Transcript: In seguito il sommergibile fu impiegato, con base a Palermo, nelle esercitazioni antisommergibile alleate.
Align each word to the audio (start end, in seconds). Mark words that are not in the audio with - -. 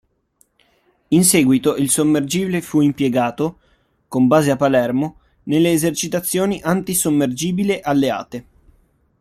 In 1.09 1.23
seguito 1.23 1.75
il 1.75 1.91
sommergibile 1.91 2.61
fu 2.63 2.81
impiegato, 2.81 3.59
con 4.07 4.25
base 4.25 4.49
a 4.49 4.55
Palermo, 4.55 5.19
nelle 5.43 5.71
esercitazioni 5.73 6.59
antisommergibile 6.59 7.81
alleate. 7.81 8.45